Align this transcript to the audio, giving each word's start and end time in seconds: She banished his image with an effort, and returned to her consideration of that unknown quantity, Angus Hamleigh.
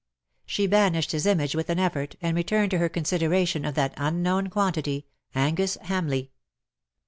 She 0.47 0.65
banished 0.65 1.11
his 1.11 1.27
image 1.27 1.55
with 1.55 1.69
an 1.69 1.77
effort, 1.77 2.15
and 2.23 2.35
returned 2.35 2.71
to 2.71 2.79
her 2.79 2.89
consideration 2.89 3.63
of 3.65 3.75
that 3.75 3.93
unknown 3.97 4.47
quantity, 4.47 5.05
Angus 5.35 5.77
Hamleigh. 5.83 6.29